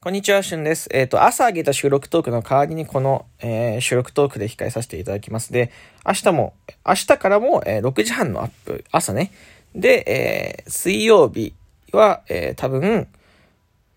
[0.00, 0.88] こんにちは、しゅんです。
[0.92, 5.52] えっ、と、朝上げた収録トークの代わりにこの、えー収録トークで控えさせていただきます。
[5.52, 5.72] で、
[6.06, 6.54] 明日も、
[6.86, 9.32] 明日からも、えー6時半のアップ、朝ね。
[9.74, 11.52] で、えー水曜日
[11.90, 13.08] は、えー多分、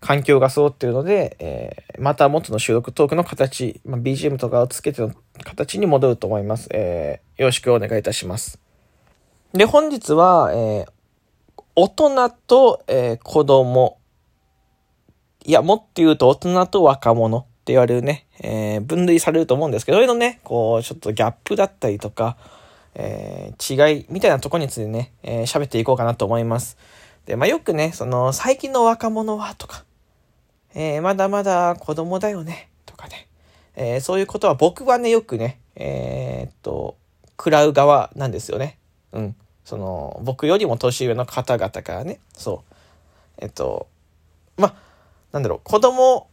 [0.00, 5.12] 環境が揃ってるので、えーまた元の収録トークの形、まあ、BGM とかをつけての
[5.44, 6.66] 形に戻ると思います。
[6.72, 8.58] えーよろしくお願いいたします。
[9.52, 10.86] で、本日は、えー
[11.76, 13.98] 大人と、えー子供、
[15.44, 22.36] いや、もっと言うと大人と若者って言われるね、えー分類されると思うんですけど、そういうのね、こう、ちょっとギャップだったりとか、
[22.94, 26.76] えー違いみたいなとこについてね、えー喋っていこうかなと思います。
[27.26, 29.84] で、まあ、よくね、その、最近の若者はとか、
[30.74, 33.28] えーまだまだ子供だよね、とかね、
[33.74, 36.96] えーそういうことは僕はね、よくね、えーっと、
[37.36, 38.78] 食らう側なんですよね。
[39.12, 39.36] うん。
[39.64, 42.74] その、僕よりも年上の方々からね、そう。
[43.38, 43.88] えっと、
[44.56, 44.74] まあ、
[45.32, 46.28] なんだろう、子供、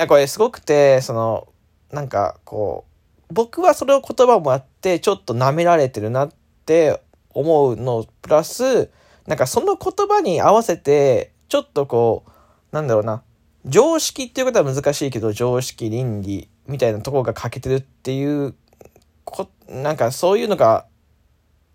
[0.00, 1.48] い、これすごくて、その、
[1.90, 2.84] なんか、こ
[3.30, 6.30] う、僕はそれを言葉もあって、ちょっと舐められてるなっ
[6.66, 8.90] て思うの、プラス、
[9.26, 12.30] なんかその言葉に合わせて、ちょっとこう、
[12.74, 13.22] なんだろうな、
[13.64, 18.54] 常識っていうことは難しいけど、常識、倫理みたいなところが欠けてるっていう、
[19.24, 20.86] こなんかそういうのが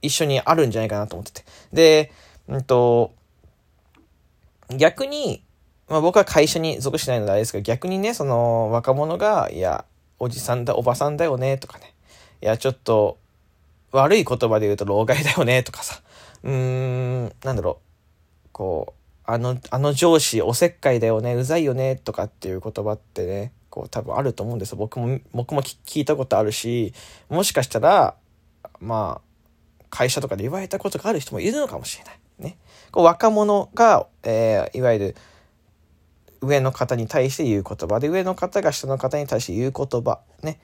[0.02, 1.46] 一緒にあるんじゃないかなと思ってて。
[1.74, 2.12] で、
[2.48, 3.14] うんと、
[4.76, 5.44] 逆に、
[5.90, 9.86] まあ僕は会社に属しないのであれですけど、逆にね、その若者が、いや、
[10.20, 11.94] おじさんだ、おばさんだよね、とかね。
[12.42, 13.18] いや、ちょっと、
[13.92, 16.02] 悪い言葉で言うと老害だよね、とかさ。
[16.44, 17.80] うーん、なんだろ
[18.46, 18.50] う。
[18.52, 24.78] こう、あの、あの上司おせっかいだよね、うざいよね、とかっていう言葉ってね、こう多分あると思うんですよ。
[24.78, 26.94] 僕も、僕も聞聞いたことあるし、
[27.30, 28.16] もしかしたら、
[28.80, 29.28] まあ、
[29.90, 32.20] 会社とかで言われたことがある人もいるのかもしれない。
[32.40, 32.58] ね。
[32.92, 35.16] こう若者が、えーいわゆる、
[36.42, 40.20] 上の方に対して言う言葉で、上の方が下の方に対して言う言葉。
[40.44, 40.60] ね。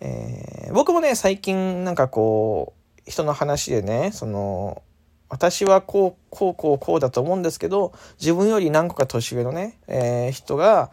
[0.00, 2.74] えー僕もね、最近なんかこ
[3.06, 4.82] う、人の話でね、その、
[5.30, 10.90] 私はこう、こう、こう、こうだと思うんですけど、自分より何個か年上のね、えー人が、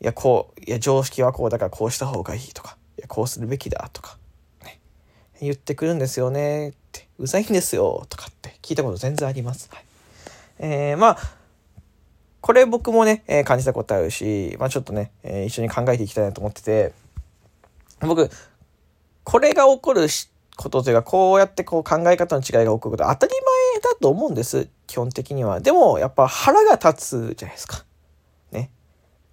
[0.00, 4.18] いや、こう、いや、常識はこうだからこうした方がいいとか、いや、こうするべきだとか、
[4.62, 4.78] ね、
[5.40, 9.70] 言ってくるんですよねって、うざいんですよとかって聞いたこと全然あります。
[9.72, 9.84] はい、
[10.58, 11.18] えーまあ、
[12.44, 16.92] これ僕もね、えー感じたことあるし、まあちょっとね、えー一緒に考えていきたいなと思ってて、
[18.00, 18.28] 僕、
[19.22, 20.06] これが起こる
[20.54, 23.32] ことというか、こうやってこう考え方の違いが起こることは当たり
[23.72, 24.68] 前だと思うんです。
[24.86, 25.60] 基本的には。
[25.60, 27.86] でも、やっぱ腹が立つじゃないですか。
[28.52, 28.70] ね。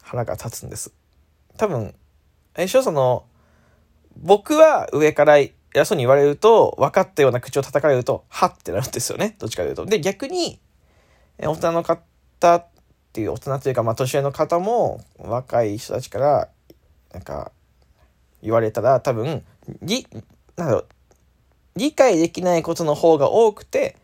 [0.01, 0.93] 腹が立つんです。
[1.57, 1.93] 多分、
[2.55, 3.25] え、しょ、その、
[4.15, 5.51] 僕は上から偉
[5.83, 9.35] そうに言われると、分かったような口を叩かれると、はってなるんですよね。
[9.37, 9.85] どっちかというと。
[9.85, 10.61] で、逆に、
[11.37, 12.70] 大人の方
[13.11, 16.49] っていう、大人というか、まあ、年上の方も、若い人たちから、
[17.11, 17.51] なんか、
[18.41, 19.43] 言われたら、多分、
[19.81, 20.07] り、
[20.55, 20.87] なんだろう、
[21.75, 23.97] 理解できないことの方が多くて、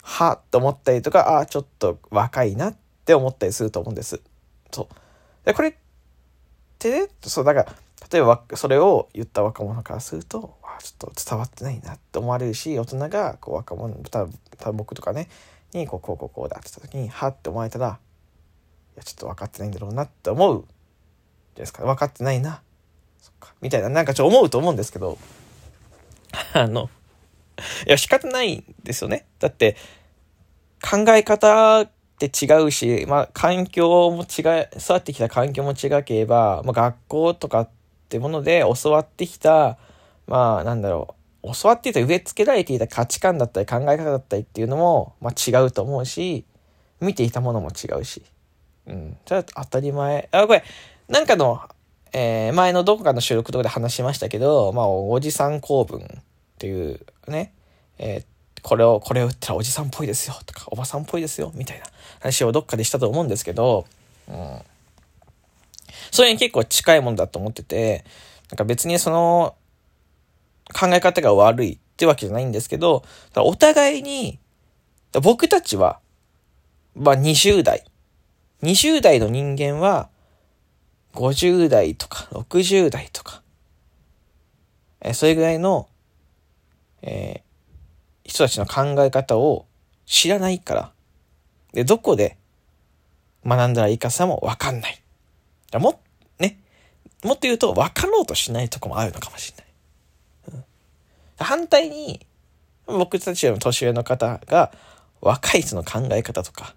[0.00, 4.22] はっと思ったりとか、ああ、ちょっと若いなって思ったりすると思うんです。
[4.72, 4.94] そう。
[5.44, 5.74] で、これっ
[6.78, 7.76] てね、そう、だから、
[8.10, 15.28] 例えばそれを言った若者からすると、あちょっと伝わってないなって思われるし、大人がこう若者、多分多分僕とかね、
[15.72, 17.98] にこうこうこうこうだって言った時に、はって思われたら、
[18.96, 21.84] いや、ちょっと分かってないんだろうなって思うじゃないですか。
[21.84, 22.62] 分かってないな。
[23.20, 23.54] そっか。
[23.60, 25.18] みたいな、なんかちょっと思うと思うんですけど、
[26.54, 26.90] あの、
[27.86, 29.26] いや、仕方ないんですよね。
[29.38, 29.76] だって、
[30.82, 37.70] 考え方って違うし、まあ、環境も違い、育ってきた環境も違ければ、まあ、学校とかっ
[38.08, 39.78] てもので教わってきた、
[40.26, 41.15] まあ、なんだろう、
[41.54, 46.44] 教わっていた植え付けられていた価値観だったり考え方だったりっていうのも、まあ、違うと思うし、
[47.00, 48.22] 見ていたものも違うし。
[48.86, 49.16] うん。
[49.26, 50.28] それは当たり前。
[50.32, 50.64] あ、これ、
[51.08, 51.60] なんかの、
[52.12, 56.04] えー前のどこかの収録とかで話しましたけど、まあ、おじさん公文っ
[56.58, 57.52] ていうね、
[57.98, 58.24] えー
[58.62, 61.86] これを、これを打ったらおじさんっぽいですよとか、おばさんっぽいですよみたいな
[62.18, 63.86] 話をどっかでしたと思うんですけど、
[64.26, 64.58] うん。
[66.10, 68.04] それに結構近いものだと思ってて、
[68.50, 69.54] なんか別にその、
[70.72, 73.04] 考え方が悪いってわけじゃないんですけど、
[73.36, 74.38] お互いに、
[75.12, 76.00] 僕たちは、
[76.94, 77.84] まあ20代。
[78.62, 80.08] 20代の人間は、
[81.14, 83.42] 50代とか60代とか、
[85.00, 85.88] えそれぐらいの、
[87.02, 87.46] えー
[88.26, 89.66] 人たちの考え方を
[90.04, 90.92] 知らないから、
[91.72, 92.36] で、どこで
[93.44, 95.02] 学んだらいいかさもわかんない。
[95.70, 96.00] だも、
[96.38, 96.58] ね、
[97.22, 99.65] もっと言うと分かろうとしないとこもあるのかもしれない。
[101.38, 102.26] 反対に、
[102.86, 104.72] 僕たちよりも年上の方が
[105.20, 106.74] 若い人の考え方とか、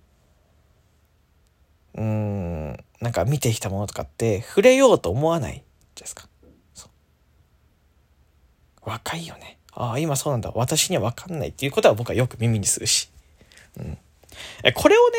[1.95, 5.63] うーん、なんか見てきたものとかって触れようと思わない
[5.95, 6.27] ですか。
[8.81, 9.57] 若いよね。
[9.73, 10.51] ああ、今そうなんだ。
[10.56, 13.09] 私には分かんないっていうことは僕はよく耳にするし。
[13.77, 13.97] うん。
[14.63, 15.17] え、これをね、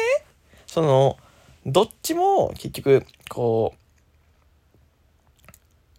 [0.66, 1.16] その、
[1.66, 3.79] どっちも結局、こう、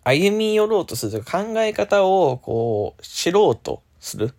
[0.03, 4.33] 歩み寄ろうとするとか考え方をこう知ろうとする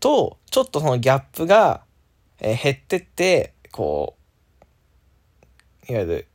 [0.00, 1.82] とちょっとそのギャップが、
[2.40, 4.14] え減ってってこ
[5.88, 6.26] ういわゆる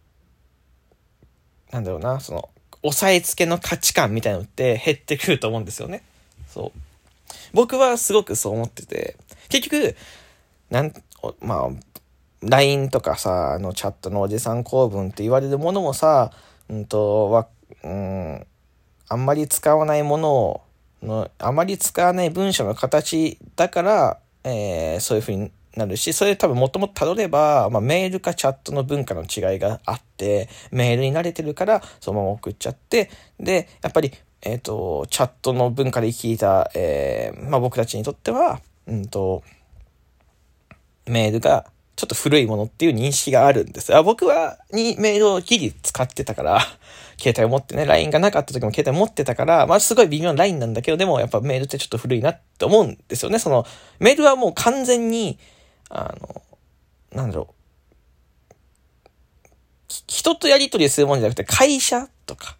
[1.71, 2.49] なんだろうなその
[2.83, 6.03] 押さえつけの価値観みたいなのって減ってくると思うんですよね。
[6.47, 6.79] そう
[7.53, 9.15] 僕はすごくそう思ってて
[9.49, 9.95] 結局
[10.69, 10.93] なん
[11.39, 11.69] まあ
[12.41, 16.31] LINE とかさあのチャットのおじさん公文って言われるものもさ
[16.69, 17.47] うんとわ
[17.83, 18.47] うん、
[19.09, 20.61] あんまり使わないものを
[21.03, 33.09] の、あまり使わない文章の形だから、えー、そういう風になるし、それ多分もともと辿れば、まあ、メールかチャットの文化の違いがあって、メールに慣れてるから、そのまま送っちゃって、
[33.39, 39.43] で、やっぱり、えっ、ー、と、チャットの文化で聞いた、えー、まあ、僕たちにとっては、うんと、
[41.05, 41.65] メールが
[41.95, 43.95] ちょっと古いものっていう認識があるんです。
[43.95, 46.59] あ僕は、にメールをギリ使ってたから、
[47.21, 53.37] 携帯を持ってね、LINE がなかった時も携帯持ってたから、まあすごい微妙な LINE なんだけど、でもやっぱメールってちょっと古いなって思うんですよね。
[53.37, 53.65] その、
[53.99, 55.37] メールはもう完全に、
[55.89, 56.41] あの、
[57.11, 57.53] なんだろう。
[60.07, 62.57] 人とやり取りするもんじゃなくて、会社とか、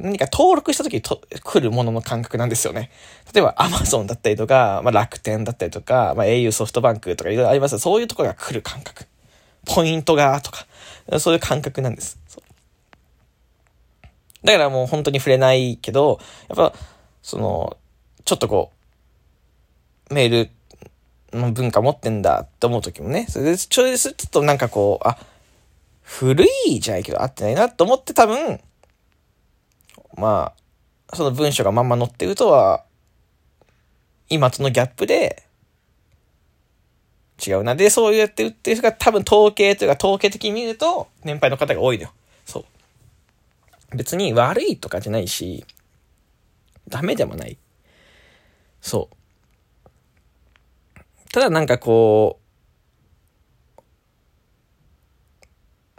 [0.00, 2.90] 何か登録した時にと来るものの感覚なんですよね。
[3.32, 9.06] 例えば Amazon だったりとか、まあ、楽天だったりとか、まあ、au ソフトバンクとかいろいろありますそういうところが来る感覚。
[9.66, 10.66] ポイントがとか、
[11.18, 12.18] そういう感覚なんです。
[14.44, 16.72] だからもう本当に触れないけど、やっぱ、
[17.20, 17.76] その、
[18.24, 18.70] ちょっとこ
[20.10, 20.50] う、メール
[21.32, 25.18] の文化持ってんだって思う時もね、それで、ちょっとなんかこう、あ、
[26.02, 28.60] 古いじゃないけど合ってないなと思って多分、
[30.16, 30.52] ま
[31.10, 32.84] あ、その文章がまんま載ってるとは、
[34.28, 35.44] 今とのギャップで、
[37.46, 37.74] 違うな。
[37.74, 42.12] で、そうやって売ってる人が多分統計というか統計的に見ると、年配の方が多いのよ。
[42.44, 43.96] そう。
[43.96, 45.64] 別に悪いとかじゃないし、
[46.88, 47.58] ダメでもない。
[48.80, 49.16] そう。
[51.32, 52.40] ただなんかこ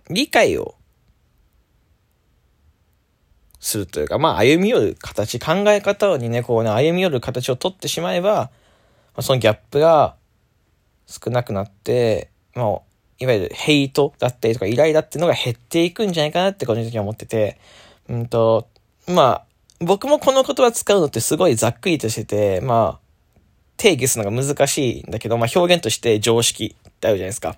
[0.09, 0.76] う、理解を
[3.67, 8.49] するというか、まあ、歩み寄る形、考え方にね、こうね、歩み寄る形を取ってしまえば、
[9.19, 10.15] そのギャップが
[11.07, 12.65] 少なくなって、まあ、
[13.19, 17.59] いわゆるヘイトだったりとかイライラっていうのが減っていくんじゃないかなって個人的には思ってて、
[18.09, 18.67] うんと、
[19.07, 19.45] まあ、
[19.79, 23.07] 僕もこの言葉使うのってすごいざっくりとしてて、まあ、
[23.77, 27.55] 定義するのが難しいんだけど、まあ表現として常識ってあるじゃないですか。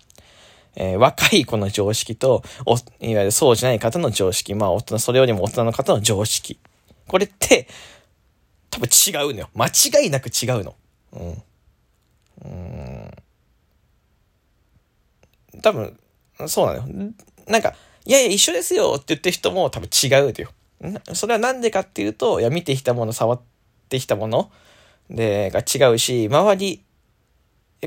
[0.75, 6.60] えー、若い子の常識と、お、いわゆるそうじゃない方の常識、まあ大人、それよりも大人の方の常識。
[7.07, 7.68] これって、
[8.69, 9.50] 多分違うのよ。
[9.56, 10.75] 間違いなく違うの。
[11.13, 11.44] うん。
[12.45, 13.12] うん
[15.62, 16.00] 多分、
[16.48, 17.13] そうなのよ。
[17.48, 17.74] なんか、
[18.06, 20.50] いやいや、一緒ですよって言ってる人も多分違うよ。
[21.13, 23.42] それはなんでかっていうと、いや、見てきたもの、触っ
[23.89, 24.51] てきたもの
[25.10, 26.83] で、が違うし、周り、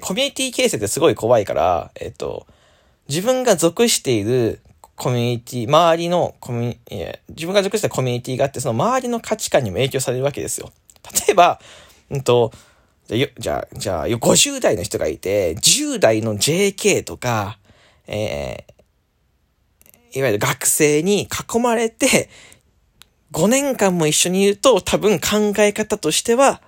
[0.00, 2.46] コミュニティ形成ってすごい怖いから、えっと、
[3.08, 4.60] 自分が属している
[4.96, 10.70] コミュニティ、周りのコミュニティ、自分が属したコミュニティがあって、その周りの価値観にも影響されるわけですよ。
[11.26, 11.60] 例えば、
[12.10, 12.52] うんと、
[13.08, 17.58] じゃあ、じゃあ、50代の人がいて、10代の JK とか、
[18.06, 22.30] えー、いわゆる学生に囲まれて、
[23.32, 26.62] 5年間も一緒にいると、多分考え方としては、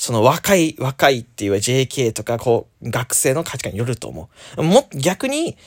[0.00, 4.62] その若い、若いっていう JK とか、こう、学生の価値観によると思う。
[4.62, 5.58] も、逆に、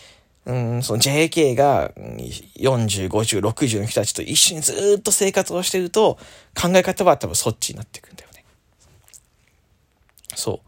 [0.48, 6.18] うん、その JK が40、50、60の人たちと一緒にずっと生活をしてると、
[6.60, 8.44] 考え方は多分そっちになっていくんだよね。
[10.34, 10.60] そう。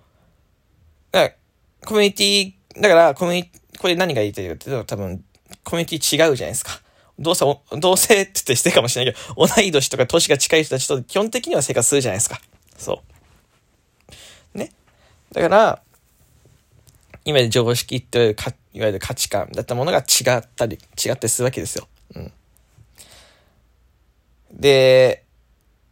[1.12, 5.24] だから、コミュニティ、だから、コミュニティ、これ何が言いたいかっていうと、多分、
[5.64, 6.80] コミュニティ違うじゃないですか。
[7.18, 7.46] どうせ、
[7.80, 12.40] 同性って言ってしてかもしれないけど、同い年とか年が近い人たちと基本的には生活するじゃないですか。
[12.78, 13.15] そう。
[14.56, 14.72] ね。
[15.32, 15.82] だから、
[17.26, 18.36] 今で常識って
[18.74, 21.88] いわゆる価値観だったものが違ったり、違ったりするわけですよ。
[22.16, 22.32] うん。
[24.54, 25.24] で、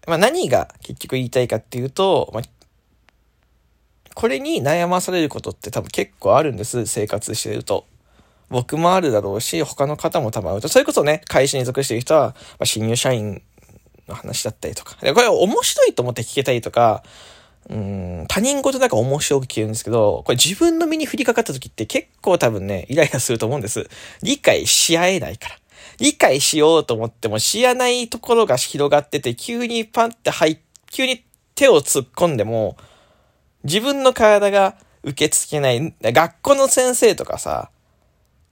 [0.07, 2.43] まあ何が結局言いたいかっていうと、まあ、
[4.13, 7.85] これに悩まされることって多分結構あるんです、生活してると。
[8.49, 10.67] 僕もあるだろうし、他の方も多分あると。
[10.67, 13.41] それこそね、会社に属している人は、まあ、新入社員
[14.07, 14.95] の話だったりとか。
[14.95, 17.03] これ面白いと思って聞けたりとか、
[17.69, 23.87] うん、他人事なんか面白く聞けるんですけど、これ自分の身に降りかかった時って結構多分ね、イライラすると思うんです。
[24.21, 25.55] 理解し合えないから。
[25.99, 30.57] 理解しようと思っても知らないところが広がってて、急にパンって入っ、
[30.91, 31.23] 急に
[31.55, 32.77] 手を突っ込んでも、
[33.63, 35.93] 自分の体が受け付けない。
[36.01, 37.69] 学校の先生とかさ、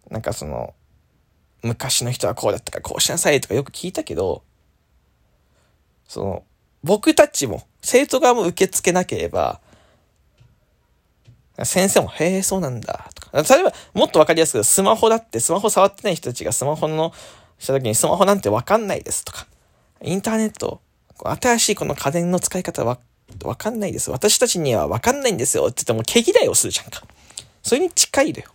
[0.10, 0.74] なんかその、
[1.64, 4.44] 昔の人はこうだったからこうしなさいとかよく聞いたけど、
[6.08, 6.44] その、
[6.84, 9.60] 僕たちも、生徒側も受け付けなければ、
[11.64, 13.56] 先生も、へえ、そうなんだ、とか。
[13.56, 17.14] 例えば、もっとわかりやすく、スマホだって、スマホ触ってない人たちがスマホの、
[17.60, 19.46] した時にスマホなんてわかんないですとか。
[20.02, 20.82] インターネット、
[21.24, 23.00] 新しいこの家電の使い方わ、
[23.44, 24.10] わかんないです。
[24.10, 25.66] 私たちにはわかんないんですよ。
[25.66, 27.04] って言っても、毛嫌いをするじゃんか。
[27.62, 28.50] それに近いだよ。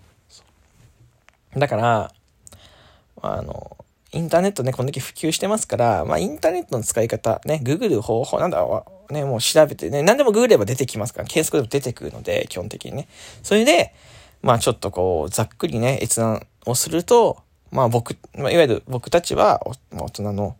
[1.56, 2.12] だから、
[3.22, 3.76] あの、
[4.16, 13.08] インターネットね、こんだけ普及してますから、まあ、インターネットの使い方、ね、ググる方法、なんだろう、ね、もう調べてね、何でもググれば出てきますから、検索でも出てくるので、基本的にね。
[13.42, 13.94] それで、
[14.42, 19.60] まあ、ちょっとこう、ざっくりね、閲覧をすると、まあ、僕、まあ、いわゆる僕たちは、
[19.92, 20.56] 大人の、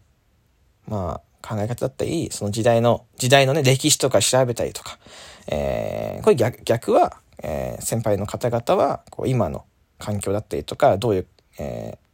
[0.87, 4.99] まあ、考え方だったり、その時代の、時代のね、歴史とか調べたりとか、
[5.47, 9.65] えー、これ逆、逆は、えー、先輩の方々は、こう、今の
[9.99, 11.27] 環境だったりとか、どういう、
[11.59, 12.06] えー、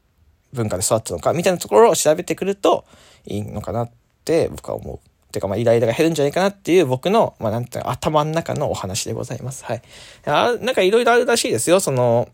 [0.52, 2.84] 文化で育ったのか、みたいなところを調べてくると
[3.26, 3.90] いいのかなっ
[4.24, 4.98] て僕は思う。
[5.32, 9.64] てか、まあ、イライラが減るんじゃないかなっていう僕の、まあ、なんていう頭の中のお話でございます。
[9.64, 9.82] はい。
[10.26, 11.80] あなんかいろいろあるらしいですよ。
[11.80, 12.28] その、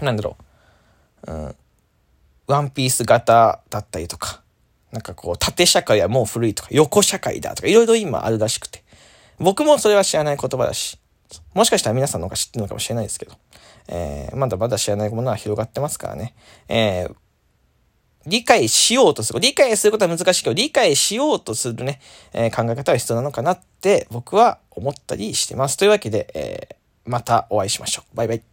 [0.00, 0.36] なんだろ
[1.28, 1.32] う。
[1.32, 1.56] うん。
[2.48, 4.42] ワンピース型だったりとか、
[4.90, 8.82] なんかこう、縦社会はもう古いとか、横社会だとか、いろいろ今あるらしくて。
[9.38, 10.98] 僕もそれは知らない言葉だし、
[11.54, 13.32] もしかしたら皆さんの方が知ってるのかもしれないですけど。
[13.88, 16.34] えー、まだまだ知らないものは広がってますからね。
[16.68, 17.14] えー、
[18.26, 19.40] 理解しようとする。
[19.40, 22.00] 理解することは難しいけど、理解しようとするね、
[22.32, 25.76] えー、考え方は必要なのかなって僕は思ったりしてます。
[25.76, 28.16] というわけで、えー、またお会いしましょう。
[28.16, 28.51] バイバイ。